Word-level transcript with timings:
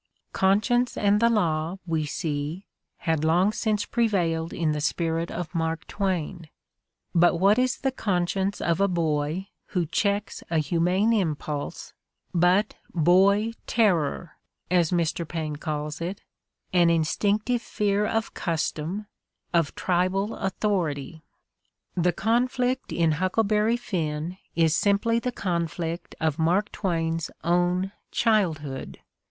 Con 0.33 0.63
science 0.63 0.97
and 0.97 1.19
the 1.19 1.29
law, 1.29 1.77
we 1.85 2.07
see, 2.07 2.65
had 2.97 3.23
long 3.23 3.51
since 3.51 3.85
prevailed 3.85 4.51
in 4.51 4.71
the 4.71 4.81
spirit 4.81 5.29
of 5.29 5.53
Mark 5.53 5.85
Twain, 5.85 6.49
but 7.13 7.35
what 7.39 7.59
is 7.59 7.77
the 7.77 7.91
conscience 7.91 8.59
of 8.59 8.81
a 8.81 8.87
boy 8.87 9.49
who 9.77 9.85
checks 9.85 10.41
a 10.49 10.57
humane 10.57 11.13
impulse 11.13 11.93
but 12.33 12.73
"boy 12.95 13.51
terror," 13.67 14.37
as 14.71 14.89
Mr. 14.89 15.23
Paine 15.27 15.57
calls 15.57 16.01
it, 16.01 16.23
an 16.73 16.89
instinctive 16.89 17.61
fear 17.61 18.03
of 18.07 18.33
custom, 18.33 19.05
of 19.53 19.75
tribal 19.75 20.33
authority? 20.37 21.21
The 21.93 22.11
conflict 22.11 22.91
in 22.91 23.11
"Huckleberry 23.11 23.77
Finn" 23.77 24.29
36 24.29 24.33
The 24.33 24.33
Ordeal 24.33 24.39
of 24.39 24.39
Mark 24.39 24.45
Twain 24.49 24.65
is 24.65 24.75
simply 25.15 25.19
the 25.19 25.41
conflict 25.43 26.15
of 26.19 26.39
Mark 26.39 26.71
Twain's 26.71 27.29
own 27.43 27.91
childhood. 28.09 28.99